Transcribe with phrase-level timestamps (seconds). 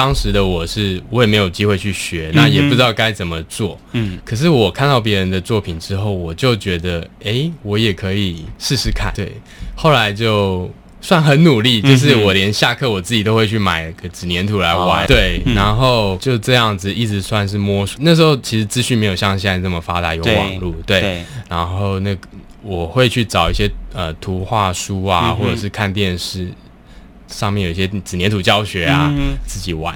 [0.00, 3.78] 当时的我是，我也没有机会去学，那也不知道该怎么做。
[3.92, 9.12] 嗯，可是我看到别人的作品之后，我就觉得，哎、欸，我也可以试试看。
[9.14, 9.30] 对，
[9.76, 10.70] 后来就
[11.02, 15.04] 算很努力，就是我连下课我自己都会去买个纸粘土来玩。
[15.04, 17.98] 哦、对，然后就这样子一直算是摸索。
[18.00, 20.74] 那时候其实资讯没有像现在这么发达，有网络。
[20.86, 22.26] 对，对，然后那个
[22.62, 26.48] 我会去找一些呃图画书啊，或者是看电视。
[27.30, 29.94] 上面有一些纸粘土教学啊，嗯、自己玩。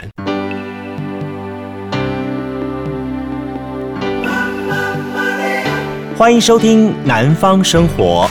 [6.16, 8.30] 欢迎收听《南方生活》。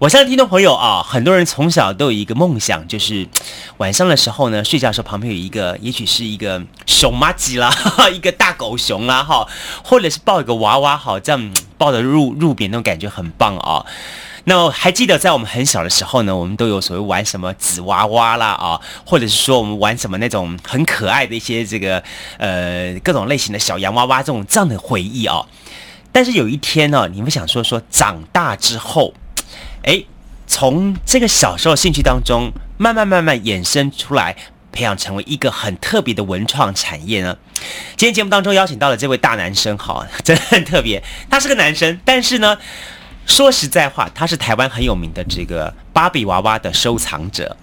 [0.00, 3.26] 我相信听众朋友啊，很多人从小都有一个梦想，就是
[3.78, 7.68] 晚上的时候呢，睡觉的时候旁边有一个，也许是一个熊妈吉啦，
[8.14, 9.44] 一个大狗熊啦，哈，
[9.82, 13.84] 或者是抱一个娃娃，好，这样抱着入入眠那种感觉很棒啊。
[14.44, 22.00] 那还记得在我们很小的时候呢，我们都有所谓玩什么纸娃娃啦啊，或者是说我们玩什么那种很可爱的一些这个
[22.38, 25.44] 呃各种类型的小洋娃娃这种这样的回忆啊。
[26.12, 29.12] 但是有一天呢，你们想说说长大之后。
[29.88, 30.04] 哎，
[30.46, 34.36] 从这个小时候兴趣当中，慢慢慢慢衍生出来，
[34.70, 37.34] 培养成为一个很特别的文创产业呢。
[37.96, 41.02] 今天节目当中邀请到了这位大男生，好，真的很特别。
[41.30, 42.58] 他是个男生，但是呢，
[43.24, 47.56] 说实在话，他是台湾很有名的这个芭比娃娃的收藏者。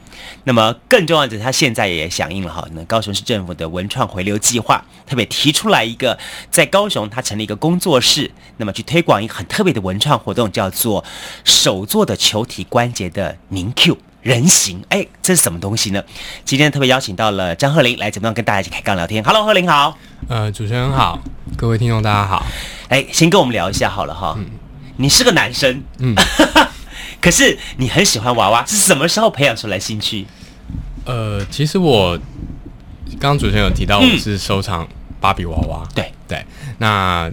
[0.43, 6.17] 那么更重要的是，他现在也响应了哈，那高雄市政府的文创回流计划，特别提出来一个，
[6.51, 11.03] 在高雄他成立一个工作室，那么去推广一个很特别的文创活动，叫做
[11.43, 14.83] 手做的球体关节的凝 Q 人形。
[14.89, 16.03] 哎，这是什么东西呢？
[16.43, 19.23] 今天特别邀请到了张鹤林来怎么样跟大家一起开杠聊天。
[19.23, 19.97] Hello，鹤林好。
[20.27, 21.19] 呃，主持人好，
[21.55, 22.45] 各位听众大家好。
[22.89, 24.35] 哎，先跟我们聊一下好了哈。
[24.37, 24.45] 嗯。
[24.97, 25.83] 你是个男生。
[25.99, 26.15] 嗯。
[27.25, 30.27] 可是你很喜欢娃娃，是什么时候培养出来兴趣？
[31.05, 32.15] 呃，其实我
[33.19, 34.87] 刚刚主持人有提到，我是收藏
[35.19, 35.83] 芭比娃娃。
[35.95, 36.45] 对、嗯、对，
[36.77, 37.31] 那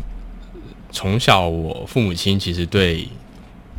[0.90, 3.06] 从小我父母亲其实对，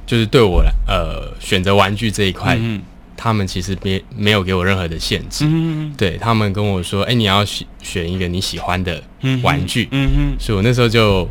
[0.05, 2.79] 就是对我呃选择玩具这一块，嗯、
[3.17, 5.45] 他们其实没没有给我任何的限制。
[5.47, 9.01] 嗯，对他们跟我说，哎、欸，你要选选一个你喜欢的
[9.41, 9.87] 玩具。
[9.89, 11.27] 嗯嗯，所以我那时候就。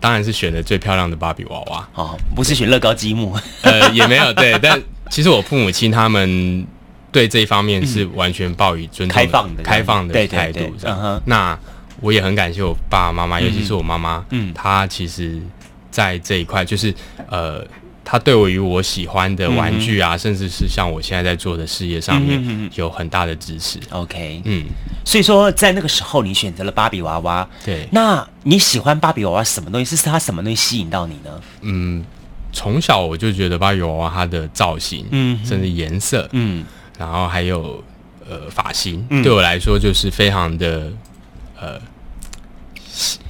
[0.00, 1.88] 当然是选的最漂亮的芭比娃娃。
[1.94, 4.80] 哦，不是选乐高积木，呃，也没有对， 但
[5.10, 6.66] 其实我父母亲他们
[7.10, 10.60] 对这一方面是完全抱以尊重、开放的、开放的态度。
[11.24, 11.58] 那
[12.00, 15.40] 我也很感谢我爸爸妈妈，尤其是我妈妈，嗯，她其实
[15.90, 16.94] 在这一块就是
[17.28, 17.66] 呃。
[18.08, 23.80] 他对我与我喜欢的玩具啊，嗯、甚至是像我现在在做的事业上面，有很大的支持。
[23.90, 24.64] OK，嗯，
[25.04, 27.46] 所以说在那个时候，你选择了芭比娃娃。
[27.64, 29.96] 对，那你喜欢芭比娃娃什么东西？
[29.96, 31.42] 是它什么东西吸引到你呢？
[31.62, 32.04] 嗯，
[32.52, 36.64] 从小我就觉得芭比娃娃它的造型，嗯，甚至颜色，嗯，
[36.96, 37.82] 然后还有
[38.24, 40.92] 呃发型，嗯、对我来说就是非常的
[41.58, 41.80] 呃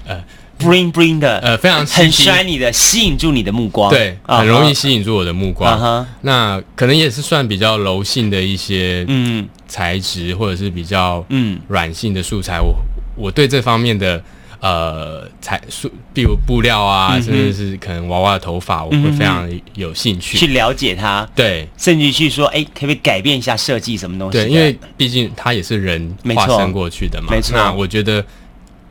[0.04, 0.22] 呃。
[0.58, 5.78] Bling bling 的，呃，非常很 shiny 的，吸引住你的目光，对，很容易吸引住我的目光。
[5.78, 6.06] Uh huh.
[6.22, 12.60] 那可能也是算比较柔性的一些嗯材质，或者是比较嗯软性的素材。
[12.60, 12.74] 我
[13.16, 14.22] 我对这方面的
[14.60, 21.28] 呃材素，比如布料啊，甚至是可能娃娃的头发，我会非常有兴趣去了解它。
[21.34, 24.38] 对，甚至去说，哎、欸，可不可以改变一下设计什么东西？
[24.38, 27.28] 对，因为毕竟它也是人化身过去的嘛。
[27.30, 28.24] 没错，那我觉得。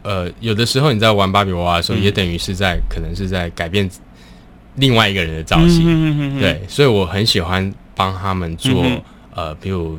[0.06, 3.90] 呃，有的时候你在玩芭比娃娃的时候，嗯、也等于是在可能是在改变
[4.76, 9.02] 另外一个人的造型，嗯、哼哼哼对，所以我很喜欢帮他们做、嗯、
[9.34, 9.98] 呃，比如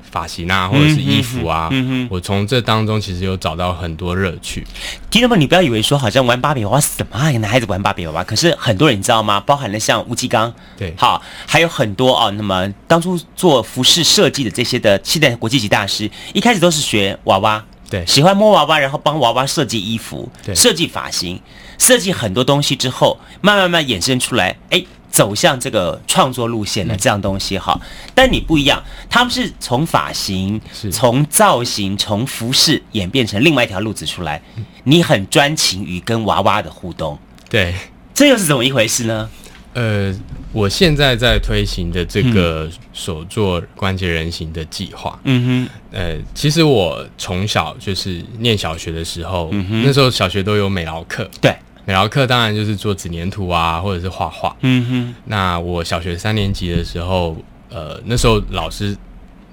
[0.00, 1.68] 发型啊，或者是衣服啊，
[2.08, 4.64] 我从这当中其实有找到很多乐趣。
[5.10, 9.40] 听众们，你不要以为说好像玩芭比娃娃什么啊，男孩子玩芭比娃娃，可是很多人你知道吗？
[9.40, 12.30] 包含了像吴继刚，对，好，还有很多啊。
[12.30, 17.64] 那么当初做服饰设计的这些的现代国际级大师，一开始都是学娃娃。
[17.92, 21.38] 对，喜欢摸娃娃，然后帮娃娃设计衣服，对设计发型，
[21.76, 27.78] 设计很多东西之后，慢慢慢衍生出来，哎，走向这个创作路线的这样东西哈。
[27.78, 30.58] 嗯、但你不一样，他们是从发型、
[30.90, 34.40] 从造型、从服饰演变成另外一条路子出来。
[34.56, 37.18] 嗯、你很专情于跟娃娃的互动，
[37.50, 37.74] 对，
[38.14, 39.28] 这又是怎么一回事呢？
[39.74, 40.14] 呃，
[40.52, 51.54] 我现在在推行的这个手做关节人形的计划，嗯哼，呃，其实我从小就是念小学的时候，嗯，那时候小学都有美劳课，对，
[51.86, 55.14] 美劳课当然就是做纸粘土啊，或者是画画，嗯哼。
[55.24, 57.36] 那我小学三年级的时候，
[57.70, 58.94] 呃，那时候老师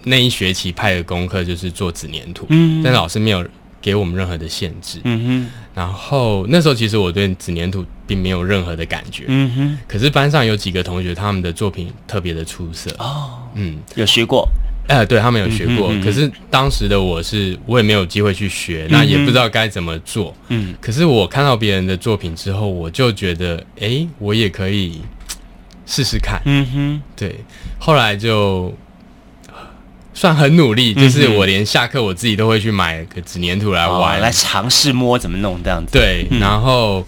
[0.04, 2.82] 那一学期派的功课就是做纸粘土，嗯。
[2.82, 3.46] 哼，但老师没有
[3.82, 5.00] 给我们任何的限制。
[5.04, 5.48] 嗯哼。
[5.76, 9.26] 然后那时候其实我对纸粘土并没有任何的感觉。
[9.28, 9.78] 嗯哼。
[9.88, 12.90] 可是班上有几个同学，他们的作品特别的出色。
[13.00, 13.32] 哦。
[13.56, 14.50] 嗯，有学过。
[14.88, 15.88] 哎、呃，对他们有学过。
[15.88, 16.04] 嗯哼嗯哼。
[16.04, 20.36] 可是当时的我是，我也没有机会去学，那也不知道该怎么做。
[20.50, 20.76] 嗯。
[20.82, 25.02] 可是我看到别人的作品之后，我就觉得，哎，我也可以
[25.86, 26.42] 试试看。
[26.46, 27.02] 嗯哼。
[27.16, 27.36] 对。
[27.80, 28.74] 后来就。
[30.20, 35.94] 算很努力，就是我连下课我自己都会去买个纸粘土来玩，哦、来尝试摸怎么弄这样子。
[35.94, 37.06] 对，嗯、然后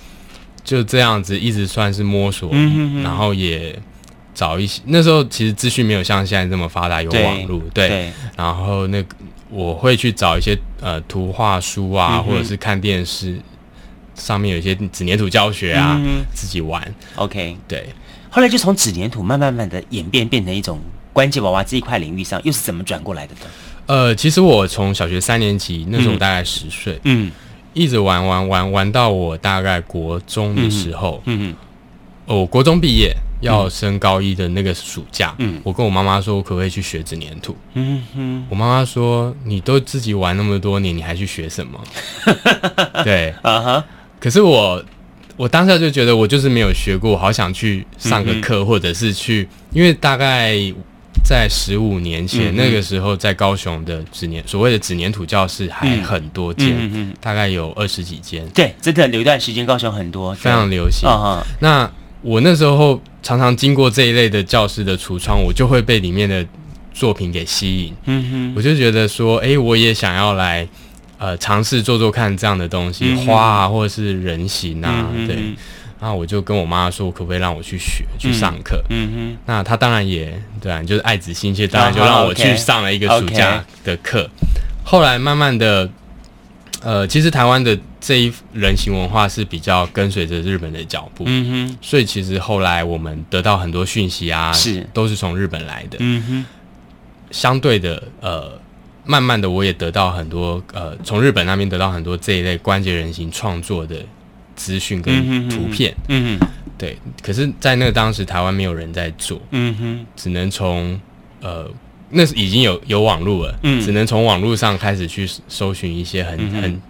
[0.63, 2.49] 就这样子一直算是摸索，
[3.03, 3.77] 然后也
[4.33, 4.81] 找一些。
[4.85, 8.11] 那时候其实资讯没有像现在这么发达，有网络，对，对。
[8.37, 9.13] 然后那个
[9.49, 13.37] 我会去找一些呃图画书啊，嗯、或者是看电视
[14.15, 16.81] 上面有一些纸粘土教学啊，嗯、自己玩。
[17.15, 17.89] OK，对。
[18.29, 20.79] 后来就从纸粘土慢慢慢的演变，变成一种。
[21.13, 23.39] 关节娃娃这一块领域上又是怎么转过来的呢？
[23.87, 27.31] 呃，其实我从小学三年级那时候大概十岁，嗯，
[27.73, 31.55] 一直玩玩玩玩到我大概国中的时候，嗯嗯，
[32.27, 37.57] 哦，我国中毕业要升高一的那个暑假，嗯，我跟我妈妈说，我可不可以去学纸粘土？
[37.73, 41.79] 嗯哼，我妈妈说，你都自己玩那么多年，你还去学什么？
[43.03, 43.85] 对，啊哈，
[44.19, 44.83] 可是我。
[45.37, 50.55] 我当下就觉得我就是没有学过，好想去上个课，或者是去，因为大概
[51.31, 58.45] 在十五年前那个时候，在高雄的纸黏所谓的纸黏土教室还很多间，大概有二十几间。
[58.49, 61.09] 对，真的有一段时间高雄很多，非常流行。
[61.61, 61.89] 那
[62.21, 66.45] 我那时候常常经过这一类的教室的橱窗，我就会被里面的
[66.93, 67.93] 作品给吸引。
[68.07, 70.67] 嗯哼，我就觉得说，哎，我也想要来。
[71.17, 75.37] 呃，尝试做做看这样的东西，花啊，或者是人形啊，对。
[76.01, 78.83] 然后我就跟我妈说，可不可以让我去学，去上课？
[78.89, 79.37] 嗯哼。
[79.45, 84.21] 那她当然也对啊，就是爱子心切，当然就让我去上了一个暑假的课。
[84.21, 84.29] Oh.
[84.83, 85.87] 后来慢慢的，
[86.81, 91.23] 呃，其实台湾的这一人形文化是比较跟随着日本的脚步。
[91.27, 91.77] 嗯哼。
[91.81, 95.97] 所以其实后来我们得到很多讯息啊，是都是从日本来的。
[95.99, 96.45] 嗯哼。
[97.29, 98.59] 相对的，呃。
[99.03, 103.95] 慢慢的，我也得到很多呃，从日本那边得到很多这一类关节人形创作的
[104.55, 105.95] 资讯跟图片。
[106.07, 106.97] 嗯哼，对。
[107.21, 109.41] 可是，在那个当时，台湾没有人在做。
[109.51, 110.99] 嗯哼，只能从
[111.41, 111.69] 呃，
[112.09, 113.59] 那是已经有有网络了。
[113.63, 116.81] 嗯，只能从网络上开始去搜寻一些很很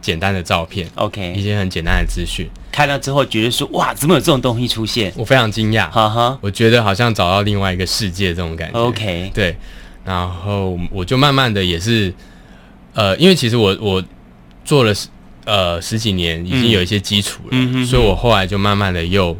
[0.00, 0.88] 简单的照片。
[0.94, 2.48] OK，一些很简单的资讯。
[2.70, 5.12] 看到之后，觉得说哇，怎么有这种东西出现？
[5.16, 5.90] 我非常惊讶。
[5.90, 8.78] 哈哈，我觉得好像找到另外一个世界这种感觉。
[8.78, 9.56] OK，对。
[10.04, 12.14] 然后我就慢慢的也是，
[12.94, 14.02] 呃，因为其实我我
[14.64, 15.08] 做了十
[15.48, 19.34] 呃十几年，已经有一些基础了，嗯、所以我后来就慢慢的又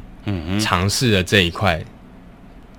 [0.58, 1.84] 尝试了这一块。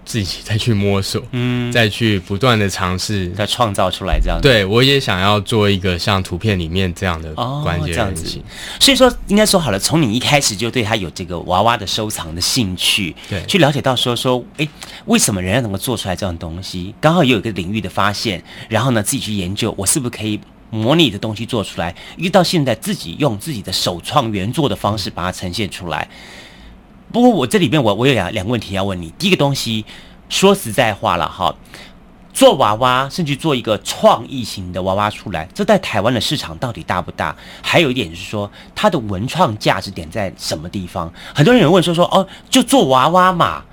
[0.05, 4.41] 自己再去摸索，嗯，再去不断的尝试，再创造出来这样子。
[4.41, 8.43] 对，我也想要做一个像图片里面这样的关节人形。
[8.79, 14.67] 所以说，应该说好了，从你一开始就对他有这个娃娃的收藏的兴趣，对，去了解到说说，哎，
[15.05, 16.95] 为什么人家能够做出来这样东西？
[16.99, 21.95] 刚好也有一个领域的发现，然后呢，自己去研究，我是不是可以模拟的东西做出来？
[22.17, 26.07] 一直到现在，自己用自己的首创原作的方式把它呈现出来。
[27.11, 29.11] 不过我这里边我我有两两个问题要问你。
[29.17, 29.83] 第一个东西，
[30.29, 31.55] 说实在话了哈，
[32.31, 37.35] 做娃娃甚至做一个创意型的娃娃出来，这在台湾的市场到底大不大？
[37.63, 41.11] 还有一点就是说，它的文创价值点在什么地方？
[41.33, 43.63] 很多人有问说说哦，就做娃娃嘛，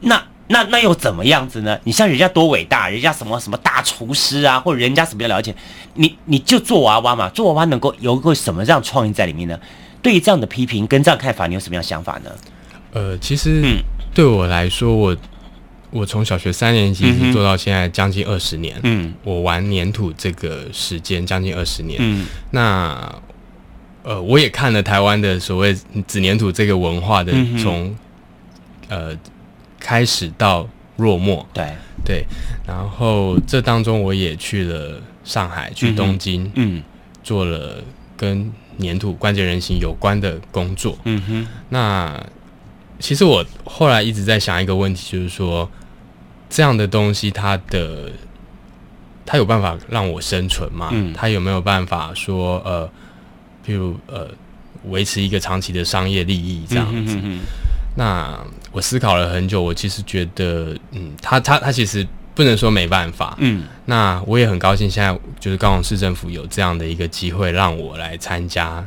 [0.00, 1.78] 那那那又怎么样子呢？
[1.84, 5.54] 你像人家多伟大，人家什么什么大厨师啊，或者人家什么样了解，
[5.94, 9.58] 你你就做娃娃嘛，做娃娃能够有个什么这样创意在里面呢？
[10.02, 12.30] 对于这样的批评跟这样看法，你有什么样想法呢？
[12.92, 13.62] 呃，其实
[14.12, 15.16] 对我来说，我
[15.90, 23.14] 我从小学三年级一直做到现在将近二十年，嗯，我玩粘土这个时间将近二十年，嗯，那
[24.02, 25.74] 呃，我也看了台湾的所谓
[26.06, 27.32] 纸粘土这个文化的
[27.62, 27.96] 从
[28.88, 29.16] 呃
[29.84, 32.24] 开始到落寞，对对，
[32.66, 36.82] 然后这当中我也去了上海，去东京，嗯，
[37.22, 37.82] 做了
[38.16, 42.26] 跟粘土关节人形有关的工作，嗯哼，那。
[43.00, 45.68] 其实我后来一直在想一个问题，就是说，
[46.48, 48.10] 这样的东西它的
[49.26, 50.90] 它有办法让我生存吗？
[50.92, 52.88] 嗯，它有没有办法说呃，
[53.66, 54.30] 譬如呃，
[54.84, 56.94] 维持一个长期的商业利益这样子？
[56.94, 57.38] 嗯哼哼哼。
[57.96, 58.38] 那
[58.74, 62.04] 我思考了很久，我其实觉得，嗯，他他他其实
[62.34, 63.36] 不能说没办法。
[63.38, 68.84] 嗯，那我也很高兴，现在就是高雄市政府有这样的一个机会让我来参加。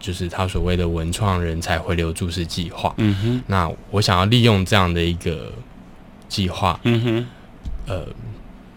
[0.00, 2.92] 就是他所谓的文创人才回流注释计划。
[2.96, 5.52] 嗯哼，那我想要利用这样的一个
[6.28, 7.26] 计划，嗯哼，
[7.86, 8.04] 呃，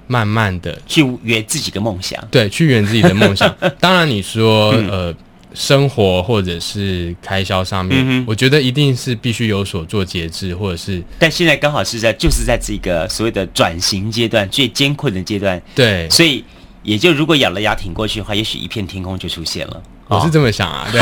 [0.05, 2.23] 慢慢的去圆自己的梦想。
[2.29, 3.51] 对，去圆自己的梦想。
[3.81, 5.15] 当然，你说、嗯、呃。
[5.55, 11.01] 生活或者是开销上面，嗯、我觉得一定是必须有所做节制，或者是。
[11.17, 15.59] 但现在刚好是在就是在这个所谓的转型阶段，最艰困的阶段。
[15.74, 16.43] 对，所以
[16.83, 19.81] 也就如果咬了牙挺过去的话，也许一片天空就出现了。
[20.07, 21.01] 我是这么想啊，对，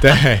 [0.00, 0.40] 对。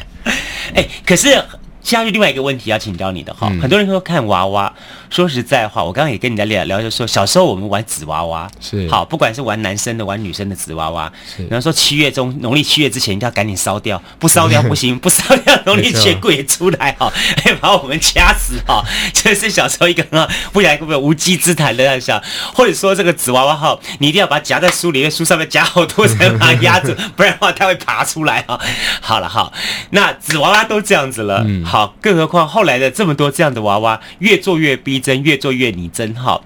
[0.74, 1.42] 哎，可是。
[1.84, 4.72] 接下去另外一个问题要请教你的哈，嗯、很多人说看娃娃，
[5.14, 8.50] 说实在话，我刚刚也跟你在聊聊，就说小时候我们玩纸娃娃。
[8.60, 8.88] 是。
[8.90, 22.20] 好，不管是玩男生的玩女生的纸娃娃，比方是说七月中农历七月之前一定要赶紧烧掉，不烧掉不行， 不烧掉农历七月鬼也出来哈，错 会把我们掐死哈，这是小时候一个啊，不然会不会无稽之谈的在想，
[22.52, 28.58] 或者说这个纸娃娃哈，你一定要把它夹在书里面，书上面夹好多层把它 压住，不然的话它会爬出来哈。
[29.00, 29.52] 好了哈，
[29.90, 31.44] 那纸娃娃都这样子了。
[31.46, 31.64] 嗯。
[31.64, 36.14] 好，更何况后来的这么多这样的娃娃，越做越逼真，越做越拟真。
[36.14, 36.42] 好，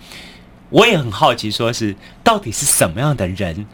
[0.70, 3.64] 我也很好奇，说是到底是什么样的人，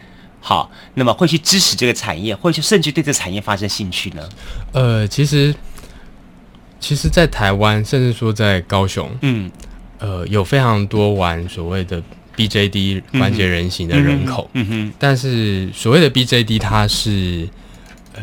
[0.40, 4.28] 好，那么会去支持这个产业，或者甚至对这个产业发生兴趣呢？
[4.72, 5.54] 呃，其实，
[6.78, 9.50] 其实，在台湾，甚至说在高雄，嗯，
[9.98, 12.02] 呃，有非常多玩所谓的
[12.36, 17.48] BJD 关节人形的人口，嗯哼，嗯哼，但是所谓的 BJD，它是，
[18.14, 18.22] 呃。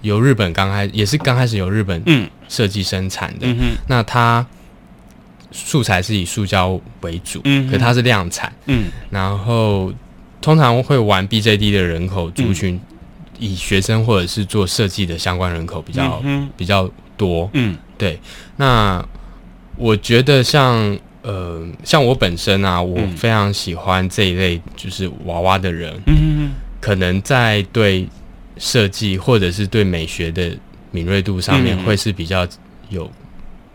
[0.00, 2.00] 由日本刚开也是刚开始由日本
[2.48, 4.46] 设计生产的，嗯、那它
[5.50, 9.92] 素材是以塑胶为主，嗯、可它是量产，嗯、然后
[10.40, 12.80] 通常会玩 BJD 的人口族群，嗯、
[13.38, 18.18] 以学生或者是做设计的相关人口比较、嗯、比较多，嗯，对。
[18.56, 19.04] 那
[19.76, 28.08] 我觉得像呃像我本身啊，我非常喜欢这一类就是娃娃的人，嗯、可能在对。
[28.60, 30.50] 设计或者是对美学的
[30.90, 32.44] 敏锐度上面，会是比较
[32.88, 33.08] 有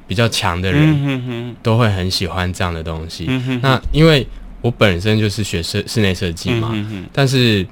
[0.07, 3.25] 比较强的人，都会很喜欢这样的东西。
[3.61, 4.25] 那因为
[4.61, 6.73] 我本身就是学设室内设计嘛，
[7.11, 7.65] 但是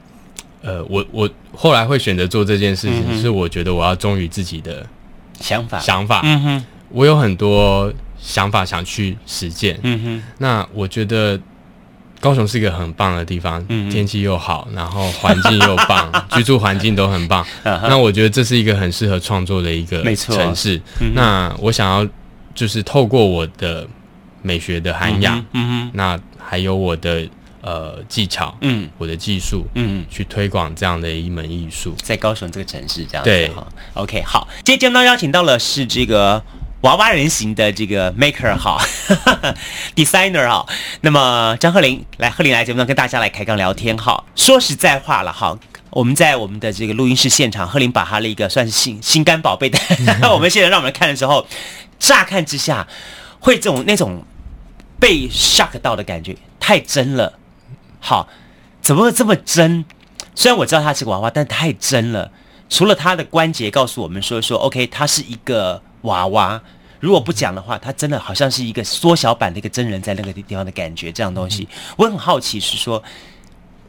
[0.62, 4.86] 呃，我我后来会选择做这件事情，是我觉得我要忠于自己的
[5.40, 6.24] 想法想法。
[6.90, 9.80] 我有很多想法想去实践。
[10.38, 11.40] 那我觉得。
[12.20, 17.44] 高雄是一个很棒的地方，嗯、天气又好，然后环境又棒， 居住环境都很棒。
[17.64, 20.80] 那我觉得这是一个很适合创作的一个城市。
[21.00, 22.08] 嗯、那我想要
[22.54, 23.88] 就是透过我的
[24.42, 25.92] 美学的涵养，嗯嗯、哼。
[25.94, 27.28] 那还有我的
[27.62, 33.30] 呃技巧，嗯，我的技术，嗯，去推广这样的一门艺术，在高雄这个城市这样子。
[33.30, 33.52] 对
[33.94, 36.44] ，OK，好，今天节目当中邀请到了是这个。
[36.82, 38.84] 娃娃人形的这个 maker 哈，
[39.96, 40.66] designer 哈，
[41.02, 44.24] 那么张鹤龄来，鹤龄来节目中跟大家来开杠聊天哈。
[44.36, 45.56] 说实在话了哈，
[45.92, 49.78] 我们在我们的这个录音室现场，赫林把他的一个算是心心肝宝贝的，
[50.34, 51.46] 我们现在让我们看的时候，
[52.00, 52.88] 乍看之下
[53.40, 54.24] 会这种那种
[55.00, 57.38] 被 shock 到的感觉，太真了。
[58.00, 58.28] 好，
[58.82, 59.86] 怎么会这么真？
[60.34, 62.32] 虽然我知道它是个娃娃，但太真了。
[62.70, 65.82] 除了它的关节告诉我们说说，OK，它是一个。
[66.04, 66.60] 娃娃，
[67.00, 71.12] 如果不讲的话，它真的好像是一个缩小版的一个真人在那个地方的感觉。
[71.12, 73.04] 这样东西，我很好奇，是说，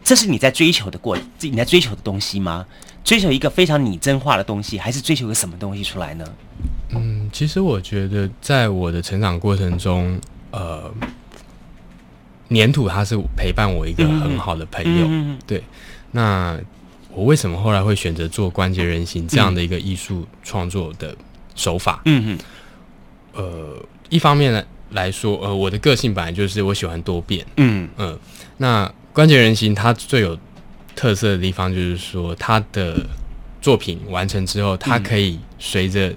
[0.03, 2.67] 这是你在追求的过，你在追求的东西吗？
[3.05, 6.25] 追求一个非常拟真化的东西，还是追求个什么东西出来呢？
[6.91, 10.93] 嗯，其实我觉得，在我的成长过程中，呃，
[12.51, 15.07] 粘土它是陪伴我一个很好的朋友。
[15.09, 15.63] 嗯、对，
[16.11, 16.59] 那
[17.11, 21.17] 我为什么后来会选择做关节人形这样的一个艺术创作的？
[21.55, 22.39] 手法，嗯嗯，
[23.35, 28.19] 呃，一方面来来说，呃，我的个性本来就是我喜欢多变，嗯嗯、呃，
[28.57, 30.39] 那关节人形它最有
[30.97, 33.05] 特色的地方就是说，它的
[33.61, 36.13] 作品完成之后，它可以随着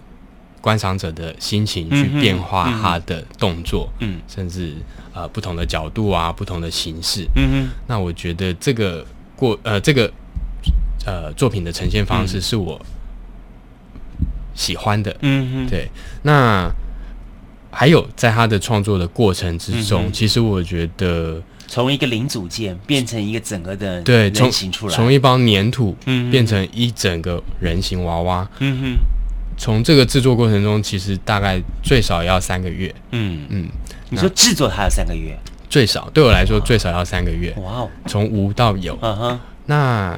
[0.62, 4.22] 观赏者的心情去变化它的动作，嗯，嗯。
[4.28, 4.74] 甚至
[5.14, 10.12] 呃不同的角度啊，不同的形式，嗯哼，那我觉得这个过呃这个
[11.06, 12.80] 呃作品的呈现方式是我。
[14.58, 15.90] 喜欢的，嗯哼，对。
[16.24, 16.72] 那
[17.70, 21.44] 还有在他的创作的过程之中，嗯、其实我觉得
[21.75, 25.91] 从一个零组件变成一个整个的人形出来，从一包粘土
[26.32, 28.98] 变成一整个人形娃娃，嗯哼。
[29.58, 33.67] 从这个制作过程中，其实大概最少要三个月，嗯嗯。
[34.10, 35.38] 你说制作它要三个月？
[35.70, 37.53] 最少对我来说最少要三个月。
[37.58, 39.39] 哇哦，从无到有，嗯哼。
[39.65, 40.17] 那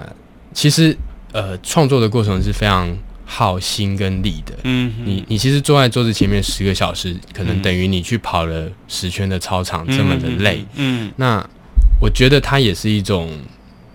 [0.54, 0.96] 其实
[1.32, 2.96] 呃，创作的过程是非常。
[3.30, 11.46] 耗心跟力的，嗯，你你其实坐在桌子前面十个小时，可能等于你去跑了十圈的操场，这么的累，嗯，那
[12.02, 13.30] 我觉得它也是一种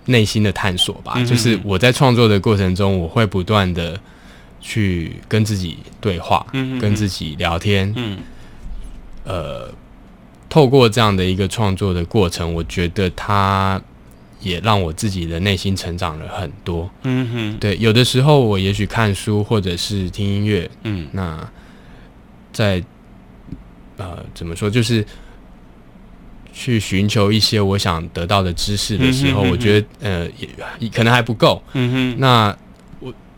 [0.05, 3.99] 内心的探索吧，嗯、就是我在创作的过程中，我会不断的
[4.61, 8.17] 去跟自己对话，嗯，跟自己聊天，嗯，
[9.25, 9.73] 呃。
[10.49, 13.81] 透过这样的一个创作的过程，我觉得它
[14.43, 16.89] 也让我自己的内心成长了很多。
[17.03, 21.49] 嗯哼，对，有的时候我也许看书或者是听音乐，嗯，那
[22.51, 22.83] 在
[23.97, 25.03] 呃怎么说，就是
[26.53, 30.27] 去寻求一些我想得到的知识的时候，嗯哼嗯哼，我觉得呃
[30.79, 31.63] 也可能还不够。
[31.73, 32.55] 嗯哼，那。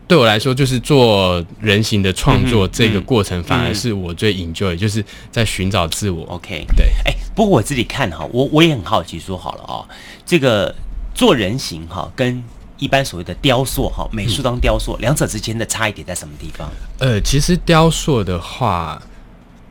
[0.08, 6.24] 对我来说，就是做人形的创作这个过程，反而是我最 enjoy，就是在寻找自我。
[6.26, 6.86] OK，对。
[7.04, 9.82] 哎，不过我自己看哈，我我也很好奇，说好了啊，
[10.24, 10.72] 这个
[11.16, 12.40] 做人形哈，跟
[12.78, 16.70] 一般所谓的雕塑哈，美术当雕塑，两者之间的差异点在什么地方？
[16.98, 19.02] 呃，其实雕塑的话，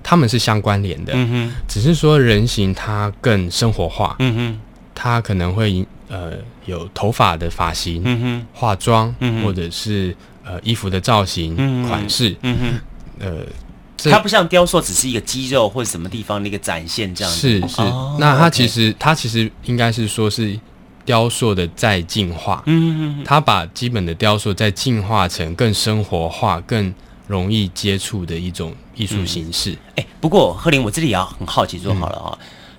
[0.03, 4.59] 他们是相关联的，嗯哼，只是说人形它更生活化，嗯哼，
[4.93, 5.85] 它可能会。
[6.07, 6.33] 呃，
[6.67, 17.39] 有头发的发型，嗯哼，化妆，嗯哼，或者是呃衣服的造型、嗯、款式，嗯哼，呃，它不像雕塑，只是一个肌肉或者什么地方的一个展现这样子。
[17.39, 20.57] 是是，哦、那它其实、它其实应该是说是
[21.05, 26.93] 雕塑的再进化，嗯哼，它把基本的雕塑再进化成更生活化、更
[27.27, 29.77] 容易接触的一种艺术形式。
[29.95, 32.37] 哎、不过贺林，我这里也要很好奇说好了啊、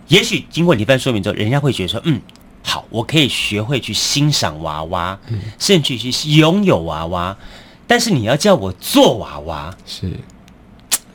[0.09, 2.21] 也许经过你一番说明之后，人家会觉得说，嗯。
[2.69, 7.37] 好，我可以学会去欣赏娃娃，嗯、甚至去拥有娃娃。
[7.87, 10.11] 但是你要叫我做娃娃，是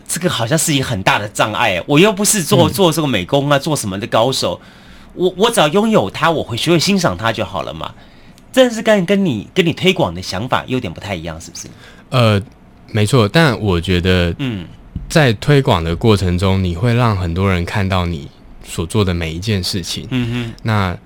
[0.08, 1.84] 这个好像是一个很大的障碍。
[1.86, 4.58] 我又不是做做这个美工啊，嗯、做什么的高手。
[5.14, 7.94] 我我只要拥有它，我会学会欣赏它就好了嘛。
[8.52, 11.68] 这是跟跟你跟你推广的想法有点不太一样，是不是？
[12.10, 12.42] 呃，
[12.92, 13.28] 没错。
[13.28, 14.68] 但我觉得，嗯，
[15.08, 18.30] 在推广的过程中，你会让很多人看到你
[18.64, 20.08] 所做的每一件事情。
[20.12, 20.98] 嗯哼，那。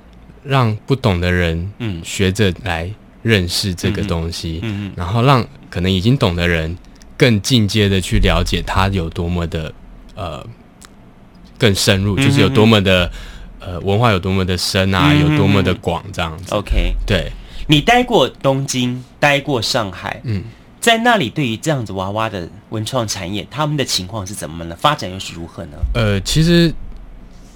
[0.47, 2.87] 让不懂的人，嗯，学着来
[3.23, 6.77] 认识这个东西，嗯，嗯，然后让可能已经懂的人
[7.17, 9.73] 更进阶的去了解它有多么的，
[10.13, 10.45] 呃，
[11.57, 13.11] 更深入，嗯、就是有多么的，
[13.65, 16.53] 呃，文化有多么的深啊，嗯、有多么的广，这样子。
[16.53, 17.31] OK，对，
[17.67, 20.43] 你待过东京，待过上海，嗯，
[20.79, 24.75] 在那里对于这样子娃娃的文创产业，他们的情况是怎么呢？
[24.79, 25.77] 发展又是如何呢？
[25.93, 26.73] 呃，其实。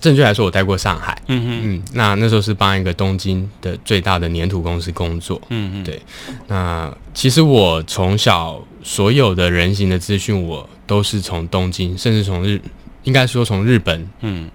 [0.02, 1.22] 正确来说，我待过上海。
[1.28, 5.42] 嗯哼嗯，那那时候是帮一个东京的最大的粘土公司工作。
[5.50, 6.02] 嗯嗯，对。
[6.48, 12.62] 那其实我从小所有的人形的资讯，我都是从东京，甚至从日，
[13.04, 14.50] 应该说从日本，嗯，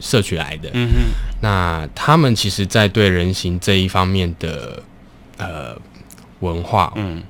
[0.00, 0.70] 摄取来的。
[0.72, 0.94] 嗯哼。
[1.40, 4.82] 那他们其实，在对人形这一方面的
[5.36, 5.76] 呃
[6.40, 7.22] 文化，嗯，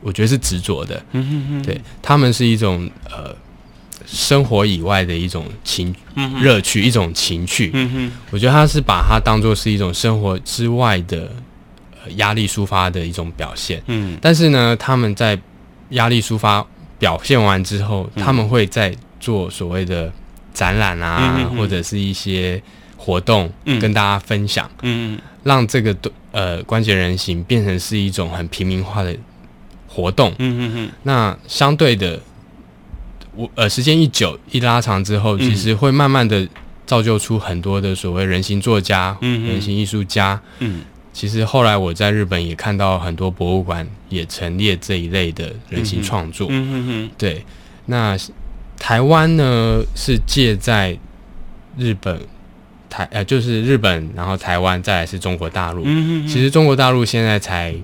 [0.00, 1.02] 我觉得是执着的。
[1.12, 1.62] 嗯哼哼。
[1.62, 3.34] 对，他们是一种呃。
[4.08, 5.92] 生活以外的一种情
[6.40, 7.72] 乐趣，一种情趣。
[7.74, 11.28] 嗯哼，我觉得他是把它当做是一种生活之外的
[12.10, 13.82] 压力抒发的一种表现。
[13.86, 15.36] 嗯，但是呢，他们在
[15.88, 16.64] 压力抒发
[17.00, 20.12] 表现完之后，他们会在做所谓的
[20.56, 22.60] 展览啊，或者是一些
[22.96, 24.70] 活动跟大家分享。
[24.80, 25.94] 嗯，让这个
[26.32, 29.14] 呃关节人形变成是一种很平民化的
[29.86, 30.34] 活动。
[30.38, 32.18] 嗯嗯嗯，那相对的。
[33.38, 36.48] 我呃，时间一久一拉长之后，其实会慢慢的
[36.86, 40.40] 造就出很多的所谓人形作家、嗯、人形艺术家。
[40.60, 40.80] 嗯，
[41.12, 46.46] 其实后来我在日本也看到很多博物馆也陈列这一类的人形创作。
[46.50, 47.44] 嗯哼哼，对。
[47.84, 48.16] 那
[48.78, 50.96] 台湾呢，是借在
[51.76, 52.20] 日本
[52.88, 55.84] 台呃，就是日本，然后台湾，再来是中国大陆。
[55.84, 57.74] 其实中国大陆现在才。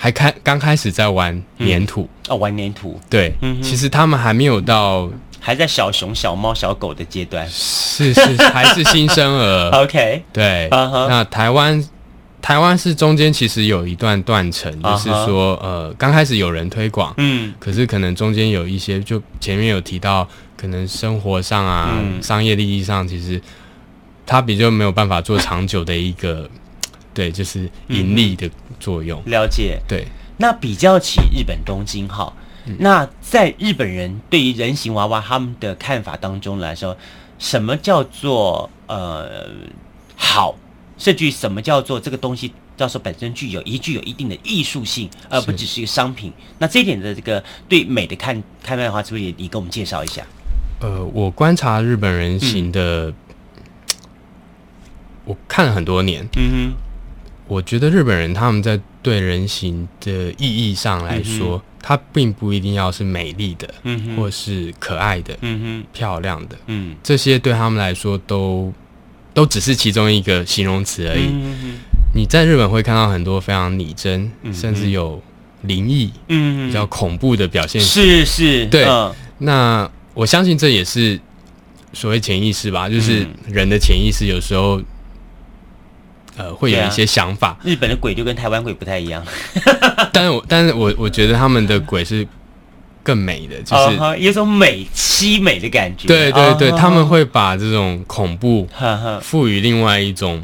[0.00, 9.70] 还开刚开始在玩粘土、嗯、哦，玩粘土对，其实他们还没有到还在小熊、小猫、小狗的阶段，是是还是新生儿。
[9.70, 11.08] OK，对，uh huh.
[11.08, 11.84] 那台湾
[12.48, 15.66] 台湾是中间其实有一段断层，就是说、uh huh.
[15.66, 23.38] 呃，刚开始有人推广，嗯，可是可能中间有一些，就前面有提到，可能生活上啊，嗯、商业利益上，其实
[24.24, 26.48] 它比较没有办法做长久的一个。
[27.12, 28.48] 对，就是盈利的
[28.80, 29.22] 作用。
[29.26, 29.78] 嗯、了解。
[29.86, 30.06] 对，
[30.38, 32.32] 那比较起日本东京哈，
[32.64, 36.96] 嗯、那在日本人对于人形娃娃他们的看法当中来说，
[37.38, 39.50] 什么叫做呃
[40.16, 40.56] 好？
[40.98, 46.32] 甚至于什么叫做这个东西，到时候本身具有一具有一定的艺术性，而不只是一个商品。
[46.58, 50.22] 那这一点的这个对美的看看待的话，是不是也你给我们介绍一下？
[50.80, 53.14] 呃，我观察日本人形的，嗯、
[55.24, 56.26] 我看了很多年。
[56.36, 56.72] 嗯哼。
[57.48, 68.70] 我觉得日本人他们在对人形的意义上来说，嗯、它并不一定要是美丽的，嗯、哼或是可爱的，嗯、哼漂亮的，嗯，这些对他们来说都
[69.38, 71.28] 都只是其中一个形容词而已。
[72.12, 75.22] 你在日本会看到很多非常拟真，甚至有
[75.62, 77.80] 灵异，嗯哼，比较恐怖的表现。
[77.80, 78.84] 是是，对。
[78.84, 81.20] 嗯、那我相信这也是
[81.92, 84.82] 所谓潜意识吧，就是人的潜意识有时候。
[86.36, 87.48] 呃，会有一些想法。
[87.48, 89.24] 啊、日本的鬼就跟台湾鬼不太一样，
[90.12, 92.24] 但是我但是我我觉得他们的鬼是
[93.08, 96.06] 更美的，就是、uh、有种美凄美的感觉。
[96.06, 98.68] 对对对，uh、他们会把这种恐怖
[99.22, 100.42] 赋予另外一种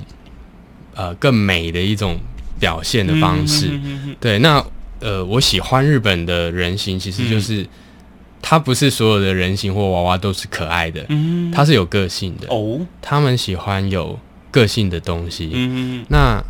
[0.95, 2.19] 呃更美的一种
[2.59, 3.79] 表现的方式。
[4.19, 4.65] 对，那
[5.01, 7.67] 呃，我喜欢日本的人形，其实就是
[8.41, 11.07] 它不是所有的人形或娃娃都是可爱的，
[11.53, 12.49] 它是有个性的。
[12.49, 14.19] 哦，他们喜欢有。
[14.55, 15.51] 个性的东西，
[16.09, 16.41] 那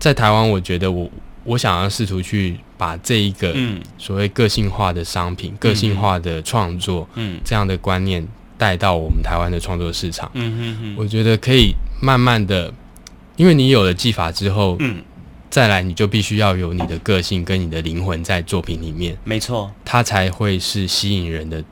[0.00, 1.08] 在台湾，我觉得我
[1.44, 3.54] 我想要试图去把这一个
[3.98, 8.26] 所谓个性化的商品、嗯、个性化的创作，嗯，这样的观念
[8.58, 12.72] 带到我们台湾的创作市场，嗯嗯嗯，我觉得可以慢慢的，
[13.36, 15.02] 因为你有了技法之后，嗯，
[15.50, 21.62] 再来你就必须要有你的个性跟你的灵魂在作品里面，没错，它才会是吸引人的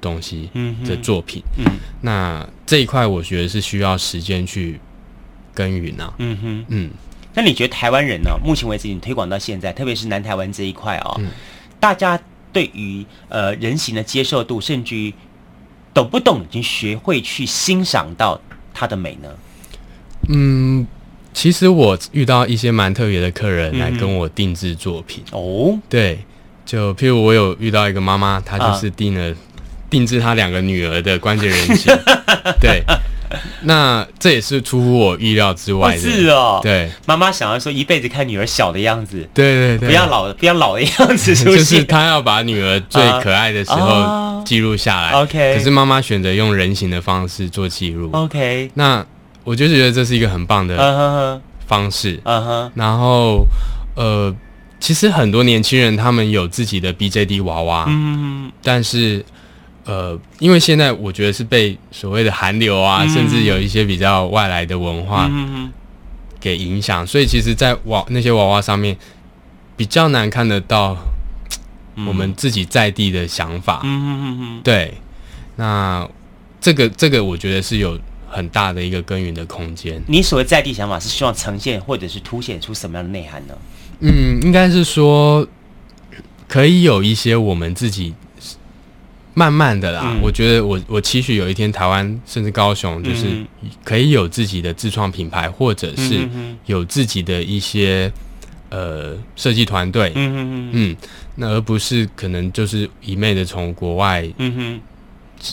[0.00, 1.64] 东西，嗯的作品，嗯，
[2.00, 4.80] 那这一块我觉得是需要时间去。
[5.54, 6.14] 耕耘啊？
[6.18, 6.90] 嗯哼，嗯，
[7.38, 8.36] 那你觉得台湾人呢？
[8.44, 11.28] 目前为止，你推广到现在，特别是南台湾这一块哦，嗯、
[11.78, 12.20] 大家
[12.52, 15.14] 对于呃人形的接受度，甚至于
[15.94, 18.40] 懂不懂已经学会去欣赏到
[18.74, 19.28] 它的美呢？
[20.28, 20.84] 嗯，
[21.32, 26.18] 其实我遇到一些蛮特别的客人来跟我定制作品、嗯、哦，对，
[26.66, 29.36] 就譬如我有遇到一个妈妈，她就是定了、啊、
[29.88, 31.96] 定制她两个女儿的关节人形，
[32.60, 32.82] 对。
[33.62, 36.60] 那这也是出乎我意料之外的，是哦。
[36.62, 45.12] 对，妈妈想要说一辈子看女儿小的样子，对对对，不要老不要老的样子， 就是她要把女儿最可爱的时候记录下来。
[45.12, 48.10] OK，可是妈妈选择用人形的方式做记录。
[48.12, 49.04] OK，那
[49.44, 52.20] 我就觉得这是一个很棒的方式。
[52.24, 53.46] 嗯哼，然后
[53.94, 54.34] 呃，
[54.80, 59.24] 其实很多年轻人他们有自己的 BJD 娃娃，嗯，但是。
[59.88, 65.30] 呃，因为现在我觉得是被所谓的韩流啊，嗯、甚至有一些比较外来的文化
[66.38, 68.94] 给影响，嗯、所以其实，在娃那些娃娃上面
[69.78, 70.94] 比较难看得到
[72.06, 73.80] 我们自己在地的想法。
[73.82, 74.92] 嗯嗯嗯嗯，对，
[75.56, 76.06] 那
[76.60, 77.98] 这个这个我觉得是有
[78.28, 80.02] 很大的一个耕耘的空间。
[80.06, 83.54] 你所谓在地想法是希望呈现或者是凸显出什么样的内涵呢？
[84.00, 85.48] 嗯，应该是说
[86.46, 88.12] 可以有一些我们自己。
[89.38, 93.26] 慢慢的啦，嗯、我觉得我我期许有一天台湾甚至高雄，就是
[93.84, 96.28] 可以有自己的自创品牌，或者是
[96.66, 98.12] 有自己的一些
[98.68, 100.96] 呃设计团队，嗯嗯嗯，
[101.36, 104.80] 那而不是可能就是一昧的从国外嗯哼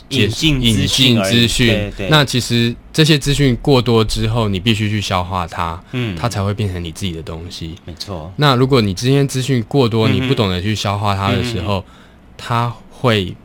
[0.10, 8.34] 引进引进资讯，那其实这些资讯过多之后，你必须去消化它，嗯，它才会变成你自己的东西，没错。
[8.38, 11.94] 那如果你今天资讯过多，你不懂得去消化它的时候，嗯、
[12.36, 13.36] 它会。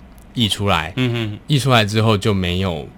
[0.41, 2.89] 溢出来，嗯哼，溢出来之后就没有，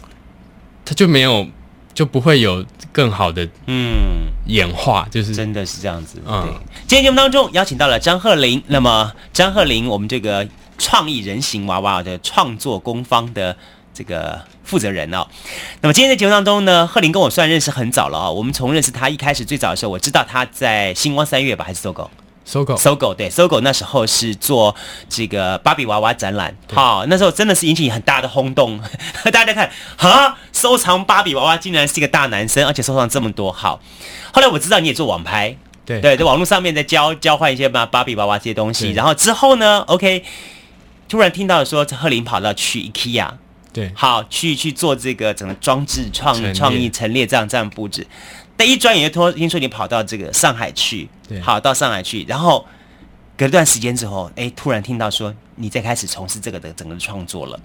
[0.84, 1.48] 它就没有，
[1.94, 2.62] 就不会有
[2.92, 6.20] 更好的嗯演化，就是真的是这样子。
[6.26, 6.52] 嗯，对。
[6.86, 13.56] 今天节目当中邀请到了张鹤龄，那么张鹤龄，我们这个创意人形娃娃的创作工坊的
[13.94, 15.26] 这个负责人哦。
[15.80, 18.34] 那么今天的节目当中呢，鹤林跟我算认识很早了啊、哦。
[18.34, 21.80] 我们从认识他一开始最早的时候，我知道他在星光三月吧，还是
[22.46, 22.76] SOGO。
[22.76, 24.74] SOGO，SOGO 对，SOGO 那时候是做
[25.08, 28.80] 这个芭比娃娃展览，好、哦，那时候真的是引起很大的轰动，
[29.32, 33.80] 大家看，哈，收藏芭比娃娃竟然是一个大男生，而且收藏这么多，好，
[34.32, 40.24] 后来我知道你也做网拍，对，对，在网络上面在交交换一些芭芭比娃娃这些东西，然后之后呢，OK，
[41.08, 43.28] 突然听到说贺林跑到去 IKEA，
[43.72, 48.06] 对，好，去去做这个整个装置创创意陈列这样这样布置。
[48.56, 52.66] 但一转眼就听说你跑到这个上海去，对好到上海去，然后
[53.36, 57.60] 隔一段时间之后，哎，突然听到说你在开始从事这个的整个的创作了。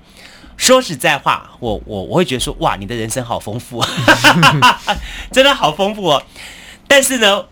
[0.58, 3.82] 说实在话，我我我会觉得说，哇，你的人生好丰富，
[5.32, 6.22] 真的好丰富哦。
[6.90, 7.46] 但是呢，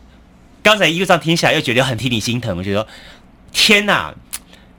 [0.61, 2.85] 刚才一路上听起来又觉得很替你心疼，我觉得
[3.53, 4.13] 天哪，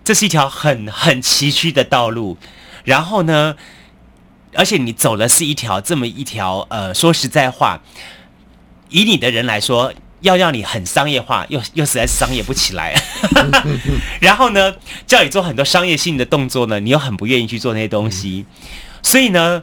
[0.05, 2.37] 这是一条很很崎岖的道路。
[2.85, 3.57] 然后呢，
[4.55, 7.81] 而且你走的是一条这么一条，呃，说实在话。
[8.91, 12.95] 以你的人来说，要让你很商业化，又又实在是商业不起来。
[14.21, 14.75] 然后呢，
[15.07, 18.45] 叫你做很多商业性的动作呢，你又很不愿意去做那些东西。
[19.03, 19.63] 所以呢，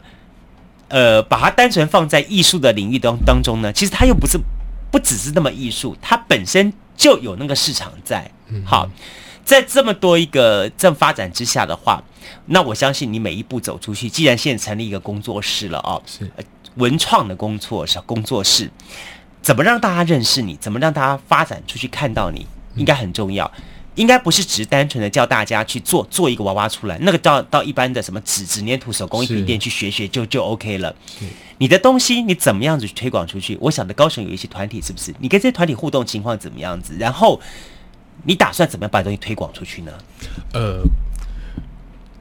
[0.87, 4.39] 呃，把它单纯放在艺术的领域当当中呢，其实它又不是
[4.91, 8.31] 不只是那么艺术，它本身就有那个市场在。
[8.65, 8.89] 好，
[9.45, 12.01] 在这么多一个正发展之下的话，
[12.47, 16.31] 那我相信你每一步走出去，既然现在成立一个工作室了哦，是
[16.77, 18.71] 文创的工作小工作室。
[19.41, 20.55] 怎么让大家认识你？
[20.57, 22.45] 怎么让大家发展出去看到你？
[22.75, 23.51] 应该很重要。
[23.95, 30.95] 应该不是只单纯的叫大家去做做一个娃娃出来，那个到到一般的什么纸纸粘土手工艺品店去学学就就 OK 了。
[31.57, 33.57] 你的东西你怎么样子推广出去？
[33.59, 35.11] 我想的高雄有一些团体是不是？
[35.17, 36.95] 你跟这些团体互动情况怎么样子？
[36.99, 37.41] 然后
[38.23, 39.91] 你打算怎么样把东西推广出去呢？
[40.53, 40.83] 呃，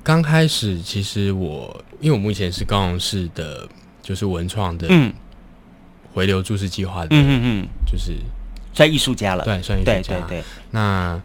[0.03, 3.69] 刚开始其实我因为我目前是高雄市的，
[4.03, 5.13] 就是文创的，嗯，
[6.17, 8.15] 回流注释计划的，嗯嗯嗯，就是
[8.73, 11.21] 算艺术家了，对，算艺术家，对对对，那。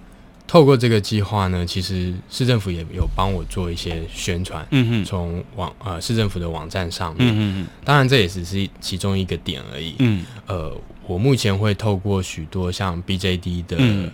[0.48, 4.68] 透过这个计划呢，其实市政府也有帮我做一些宣传。
[4.72, 7.26] 嗯嗯，从网呃市政府的网站上面。
[7.26, 9.96] 嗯嗯，当然这也只是其中一个点而已。
[10.00, 10.76] 嗯，呃，
[11.08, 14.12] 我目前会透过许多像 BJD 的、嗯、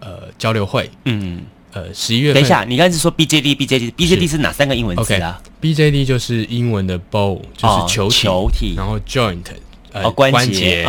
[0.00, 0.90] 呃交流会。
[1.06, 2.42] 嗯嗯呃，十一月份。
[2.42, 9.38] 等一下，你刚才是说 BJD，BJD，BJD 是，是哪三个英文字啊？OK，BJD 就是英文的 bow，就是球体，球体，然后 joint，
[9.92, 10.86] 呃，哦、关节。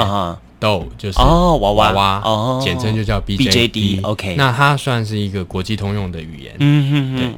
[0.60, 4.02] 豆就是哦，娃娃娃哦，简称就叫 BJD。
[4.04, 6.54] OK，那它算是一个国际通用的语言。
[6.60, 7.18] 嗯嗯嗯。
[7.18, 7.32] 对，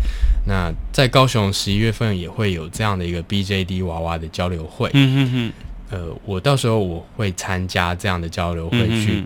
[0.48, 4.90] 那在高雄十一月份也会有这样的一个 BJD 娃娃的交流会。
[4.94, 5.54] 嗯嗯嗯。
[5.92, 9.24] 呃，我到时候我会参加这样的交流会，去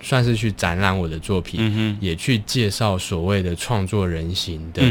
[0.00, 4.82] 算是去展览我的作品，也去介绍所谓的创作人形的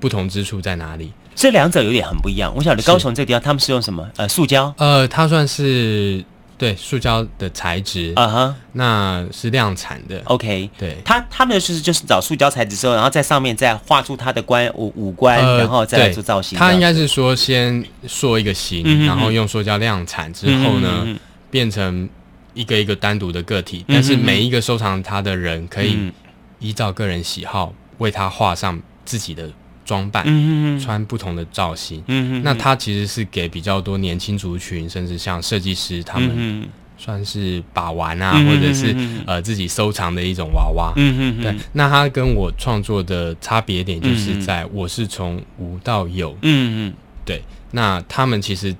[0.00, 1.12] 不同之处在哪里。
[1.38, 2.52] 这两者有点很不一样。
[2.56, 4.04] 我晓得高雄这个地方他们是用什么？
[4.16, 4.74] 呃，塑胶。
[4.76, 6.24] 呃，它算是。
[6.58, 8.54] 对，塑胶的材质，啊哈、uh，huh.
[8.72, 10.20] 那是量产的。
[10.24, 16.58] OK，对，他他们的就是就是找塑胶材质之后，然后在上面再画出他的官五五官，呃、然后再来做造型。
[16.58, 21.06] 他应该是说先塑一个形，然后用塑胶量产之后呢，
[21.48, 22.08] 变成
[22.54, 23.84] 一个一个单独的个体。
[23.86, 26.12] 但是每一个收藏它的人可以
[26.58, 29.48] 依照个人喜好为他画上自己的。
[29.88, 38.94] 装扮，嗯、哼穿不同的造型，嗯、嗯那它其实是给比较多年轻族群，甚至像设计师他们，算是把玩啊，嗯、或者是
[39.26, 40.92] 呃自己收藏的一种娃娃。
[40.96, 46.36] 嗯嗯对，那它跟我创作的差别点就是在我是从无到有。
[46.42, 46.94] 嗯嗯。
[47.24, 48.76] 对，那他们其实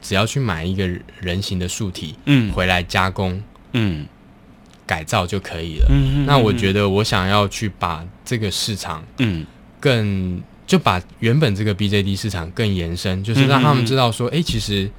[0.00, 0.88] 只要去买一个
[1.20, 4.06] 人形的素体，嗯，回来加工，嗯，
[4.86, 5.86] 改造就可以了。
[5.90, 9.44] 嗯哼那我觉得我想要去把这个市场，嗯。
[9.84, 14.90] 更就把原本这个 BJD 市场更延伸，就是让他们知道说，哎、嗯嗯欸，其实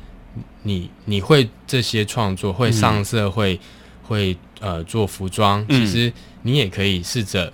[0.62, 3.60] 你你会这些创作，会上色，会、嗯、
[4.04, 7.52] 会呃做服装，其实你也可以试着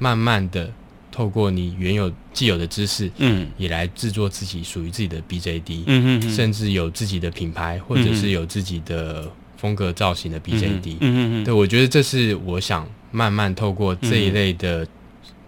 [0.00, 0.68] 慢慢的
[1.12, 6.34] 透过你原有既有的知识，嗯，也来制作自己属于自己的 BJD，嗯嗯，嗯。
[6.34, 14.84] 甚至有自己的品牌，或者是有自己的风格造型的 BJD，嗯嗯嗯，对，我觉得这是我想慢慢透过这一类的。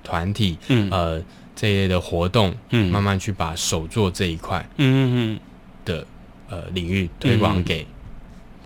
[0.08, 1.22] 团体，嗯，呃，
[1.54, 5.40] 这一类的活动，嗯，慢慢去把手作这一块，嗯嗯
[5.84, 6.06] 的
[6.48, 7.86] 呃领域推广给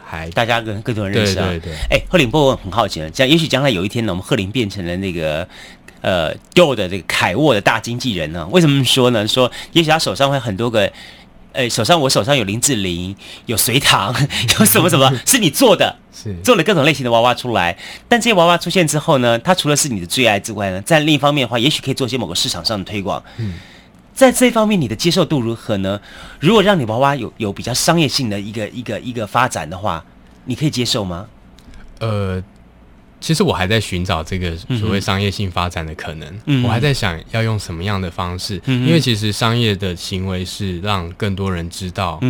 [0.05, 1.49] 还大家更更多人认识啊。
[1.49, 1.75] 对对对。
[1.91, 5.47] 哎，鹤龄伯伯很好奇了，将也许将来有一天呢，我们贺林变成了那个
[6.01, 8.47] 呃 Dior 的这个凯沃的大经纪人呢？
[8.53, 9.27] 为什么说呢？
[9.27, 10.93] 说也许他手上会很多个。
[11.53, 13.15] 哎，手上我手上有林志玲，
[13.47, 14.15] 有隋唐，
[14.59, 15.97] 有什么什么是你做的？
[16.15, 17.77] 是做了各种类型的娃娃出来。
[18.09, 23.23] 但这些娃娃出现之后呢，它除了是你的最爱之外呢，在另一方面的话，也许可以做一些某个市场上的推广。
[23.39, 23.55] 嗯，
[24.15, 26.01] 在这方面，你的接受度如何呢？
[26.39, 30.05] 如果让你娃娃有有比较商业性的一个一个一个发展的话，
[30.45, 31.27] 你可以接受吗？
[32.01, 32.43] 呃。
[33.23, 42.21] 其实我还在寻找这个所谓商业性发展的可能，嗯、我还在想要用什么样的方式，嗯、因为其实商业的行为是让更多人知道，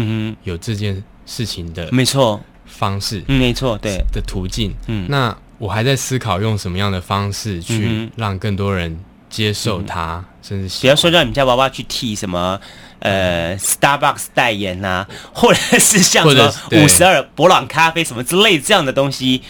[0.44, 4.05] 有这件事情的，没错，方式，没错，对。
[4.12, 4.74] 的途径。
[4.87, 8.94] 嗯，那我还在思考用什么样的方式去让更多人
[9.31, 12.61] 接受它，甚至比方说让你们家娃娃去替什么
[12.98, 19.40] 呃 Starbucks 代言呐、啊，或者是像什么五十二伯朗咖啡什么之类这样的东西。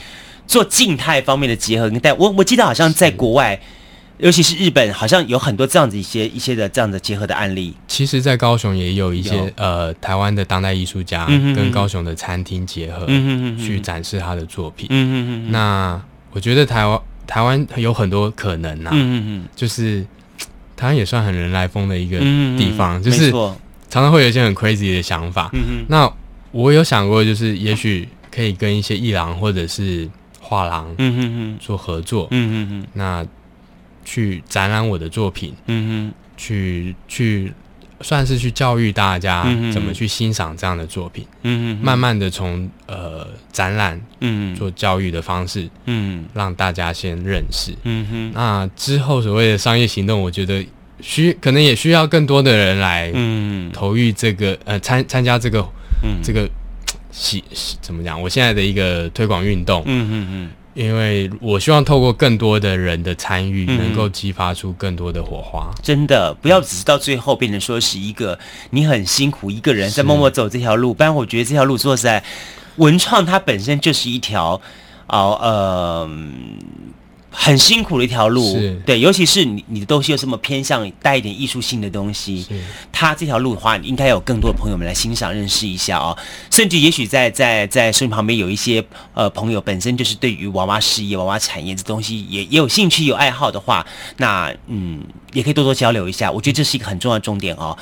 [0.53, 3.59] 做静态方面的结合，但我我记得好像在国外，
[4.19, 7.75] 尤其是日本，好像有很多这样子一些一些的这样的结合的案例。
[7.89, 9.51] 其实，在高雄也有一些有。
[9.57, 14.87] 呃台湾的当代艺术家跟高雄的餐厅结合，嗯、哼去展示他的作品。
[14.91, 15.99] 嗯、哼那
[16.33, 20.05] 我觉得台湾台湾有很多可能呐、啊，嗯、嗯就是
[20.77, 22.19] 台湾也算很人来疯的一个
[22.59, 23.31] 地方，嗯、就是
[23.89, 25.49] 常常会有一些很 crazy 的想法。
[25.55, 25.85] 嗯、哼。
[25.89, 26.13] 那
[26.51, 30.09] 我有想过，就是也许可以跟一些艺廊或者是
[30.53, 33.27] 画廊，嗯嗯嗯，做合作，嗯嗯嗯，那
[34.05, 37.51] 去展览我的作品，嗯哼，去去
[38.03, 44.55] 算是去教育大家怎么去欣赏这样的作品，嗯哼，慢慢的从呃展览，嗯。
[44.55, 50.63] 做教育的方式，嗯，让大家先认识，嗯哼，那之后所谓的商业行动，我觉得
[51.01, 55.67] 需可能也需要更多的人来，嗯，投入这个呃参参加这个，
[56.03, 56.47] 嗯，这个。
[57.13, 57.45] 喜
[57.81, 58.21] 怎么讲？
[58.21, 65.71] 我现在的一个推广运动，嗯嗯嗯，因为我希望透过更多的人的参与，能够激发出更多的火花。
[65.83, 68.39] 真的，不要只是到最后变成说是一个
[68.71, 70.93] 你很辛苦一个人在默默走这条路。
[70.93, 72.25] 不然，我觉得这条路说实在，
[72.77, 74.61] 文创它本身就是一条，
[75.07, 76.11] 哦呃。
[77.35, 78.43] 很辛苦的一条路，
[78.85, 82.47] 对，尤其是你你的东西又这么偏向带一点艺术性的东西，
[82.93, 86.17] 它这条路的话，应该有更多的朋友们来欣赏认识一下哦。
[86.51, 93.85] 甚至也许在在在收音旁边有一些呃朋友本身就是对于娃娃事业、娃娃产业这东西也也有兴趣、有爱好的话，
[94.19, 96.31] 那嗯也可以多多交流一下。
[96.31, 97.77] 我觉得这是一个很重要的重点哦。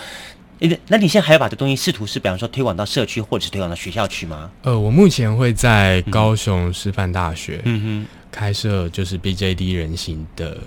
[0.61, 4.49] 那那你现在还要把这东西试图是，比方说推广到社区或者是推广到学校去吗？
[4.63, 7.61] 呃，我目前会在高雄师范大学。
[7.65, 8.20] 嗯哼。
[8.31, 10.59] 开设就是 BJD 人形的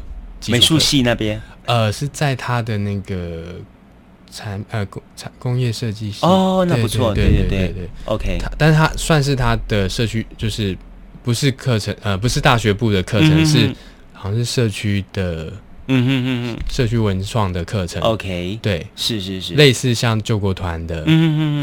[0.47, 3.55] 美术系那边，呃，是在他的那个
[4.31, 6.25] 产呃工产工业设计系。
[6.25, 10.77] 哦，那不错，对对对对，，OK，但是他算是他的社区，就是
[11.23, 13.75] 不是课程，呃，不是大学部的课程，嗯、是
[14.11, 15.51] 好像是社区的。
[15.87, 21.03] 嗯哼哼哼，社区文创的课程，OK，对，是是是，类似像救国团的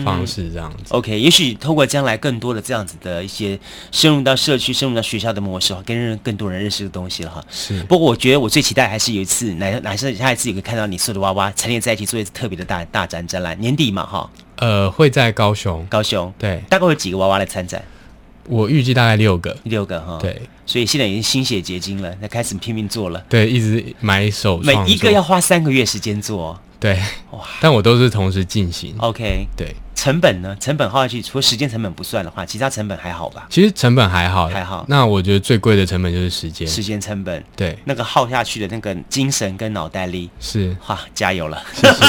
[0.04, 3.58] 方式这样子，OK，也许透过将来更多的这样子的一些
[3.90, 7.42] 深入到社区、深入到学校的模式，跟人更多人认识的东西了哈。
[7.50, 14.30] 是，不过我觉得我最期待还是有一次，哪哪是下一次也可以看到你所有的娃娃陈列在一起，做一次特别的大大展展览，年底嘛哈。
[14.56, 17.82] 呃，会在高雄，高雄，对，大概会有几个娃娃来参展？
[18.50, 20.18] 我预计大概六个，六个哈。
[20.20, 20.42] 对。
[20.66, 23.24] 所以现在已经心血结晶了，那开始拼命做了。
[23.28, 26.56] 对，一直买手，每一个要花三个月时间做。
[26.78, 26.94] 对，
[27.32, 27.40] 哇！
[27.60, 28.94] 但我都是同时进行。
[28.98, 29.74] OK，对。
[30.00, 30.56] 成本呢？
[30.58, 33.46] 成本耗下去，除了时间成本不算的话，其他成本还好吧？
[33.50, 34.82] 其实成本还好，还好。
[34.88, 37.44] 那我觉得最贵的成本就是时间，时间成本。
[37.54, 41.62] 对，那个耗下去的那个精神跟脑袋力是，哈，加油了！
[41.74, 42.06] 谢谢。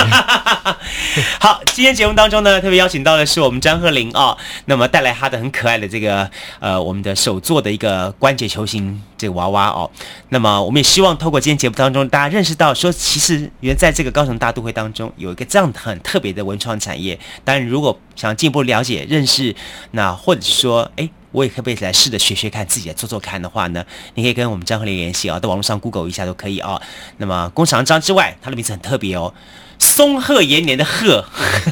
[1.37, 9.91] 好，今天节目当中呢，特别邀请到的是我们张鹤林啊，那么带来他的很可爱的这个呃，我们的手做的一个关节球形这个娃娃哦。
[10.29, 17.19] 那么我们也希望透过今天节目当中，大家认识到说，其实原在这个高雄大都会当中有一个这样很特别的文创产业。
[17.43, 19.55] 当然，如果想进一步了解、认识，
[19.91, 23.85] 那或者是说，哎，我也可不可以来试着学学看，自己来做做看的话呢？
[24.15, 26.81] 你可以跟我们张鹤林联系啊，在网络上 Google 一下都可以啊。
[27.17, 29.33] 那么工厂张之外，他的名字很特别哦，
[29.79, 31.25] 松鹤延年的鹤，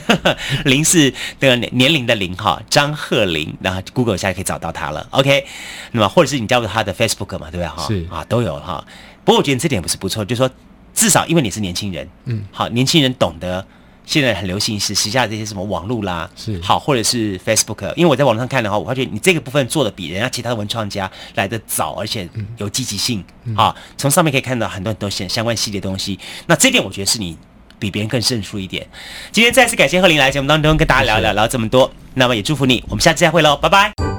[0.65, 5.05] 林是那个年龄的龄哈，张鹤林，然后 Google 一下就可以找到他了。
[5.11, 5.45] OK，
[5.91, 7.85] 那么或者是你加入他的 Facebook 嘛，对不对哈？
[7.87, 8.83] 是啊，都有哈。
[9.25, 10.49] 不过我觉得这点不是不错，就是说
[10.93, 13.65] 至少因为你是年轻人，嗯，好，年轻人懂得。
[14.09, 23.23] 现在很流行是时下这些什么网络啦，是好，或者是 Facebook，因为我在网上看的话，我发觉你这个部分做的比人家其他的文创家来的早，而且有积极性
[23.55, 23.75] 啊。
[23.97, 26.17] 从、嗯、上面可以看到很多很多相相关系列东西，
[26.47, 27.37] 那这点我觉得是你
[27.77, 28.87] 比别人更胜出一点。
[29.31, 34.18] 今天再次感谢贺林来节目当中跟大家聊聊聊这么多，那么也祝福你，我们下次再会喽，拜拜。